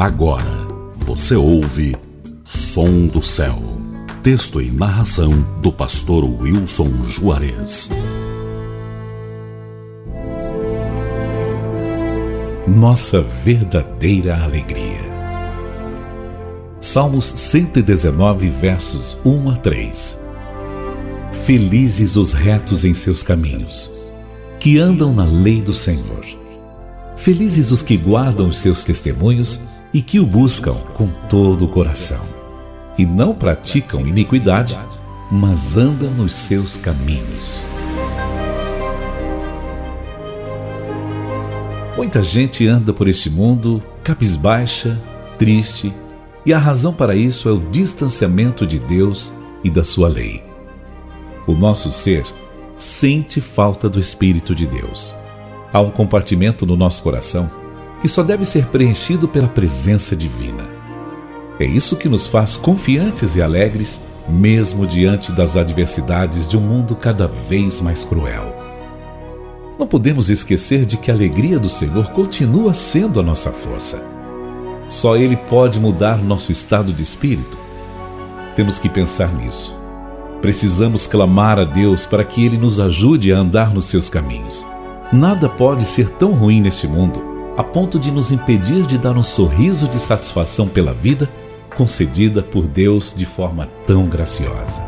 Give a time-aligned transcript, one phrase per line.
[0.00, 1.94] Agora você ouve
[2.42, 3.58] Som do Céu.
[4.22, 7.90] Texto e narração do pastor Wilson Juarez.
[12.66, 15.02] Nossa verdadeira alegria.
[16.80, 20.18] Salmos 119, versos 1 a 3.
[21.44, 23.92] Felizes os retos em seus caminhos,
[24.58, 26.24] que andam na lei do Senhor.
[27.20, 29.60] Felizes os que guardam os seus testemunhos
[29.92, 32.18] e que o buscam com todo o coração.
[32.96, 34.78] E não praticam iniquidade,
[35.30, 37.66] mas andam nos seus caminhos.
[41.94, 44.98] Muita gente anda por este mundo cabisbaixa,
[45.38, 45.92] triste,
[46.46, 49.30] e a razão para isso é o distanciamento de Deus
[49.62, 50.42] e da sua lei.
[51.46, 52.24] O nosso ser
[52.78, 55.19] sente falta do Espírito de Deus.
[55.72, 57.50] Há um compartimento no nosso coração
[58.00, 60.64] que só deve ser preenchido pela presença divina.
[61.58, 66.96] É isso que nos faz confiantes e alegres, mesmo diante das adversidades de um mundo
[66.96, 68.56] cada vez mais cruel.
[69.78, 74.02] Não podemos esquecer de que a alegria do Senhor continua sendo a nossa força.
[74.88, 77.58] Só Ele pode mudar nosso estado de espírito.
[78.56, 79.76] Temos que pensar nisso.
[80.40, 84.66] Precisamos clamar a Deus para que Ele nos ajude a andar nos seus caminhos.
[85.12, 89.22] Nada pode ser tão ruim neste mundo a ponto de nos impedir de dar um
[89.22, 91.28] sorriso de satisfação pela vida
[91.76, 94.82] concedida por Deus de forma tão graciosa.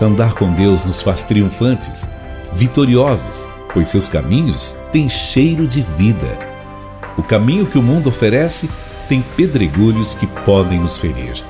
[0.00, 2.10] Andar com Deus nos faz triunfantes,
[2.52, 6.38] vitoriosos, pois seus caminhos têm cheiro de vida.
[7.16, 8.68] O caminho que o mundo oferece
[9.08, 11.44] tem pedregulhos que podem nos ferir.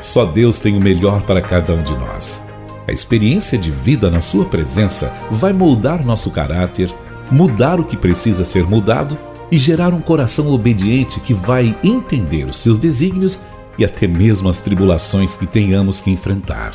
[0.00, 2.46] Só Deus tem o melhor para cada um de nós.
[2.86, 6.94] A experiência de vida na Sua presença vai moldar nosso caráter,
[7.30, 9.18] mudar o que precisa ser mudado
[9.50, 13.40] e gerar um coração obediente que vai entender os seus desígnios
[13.78, 16.72] e até mesmo as tribulações que tenhamos que enfrentar.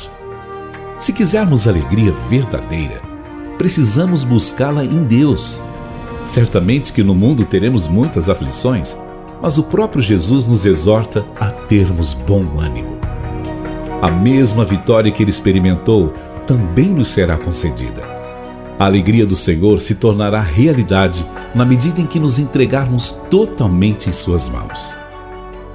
[0.98, 3.00] Se quisermos alegria verdadeira,
[3.58, 5.60] precisamos buscá-la em Deus.
[6.24, 8.96] Certamente que no mundo teremos muitas aflições,
[9.40, 13.01] mas o próprio Jesus nos exorta a termos bom ânimo.
[14.02, 16.12] A mesma vitória que ele experimentou
[16.44, 18.02] também nos será concedida.
[18.76, 21.24] A alegria do Senhor se tornará realidade
[21.54, 24.96] na medida em que nos entregarmos totalmente em Suas mãos.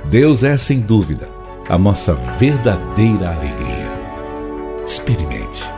[0.10, 1.30] Deus é, sem dúvida,
[1.70, 3.90] a nossa verdadeira alegria.
[4.86, 5.77] Experimente.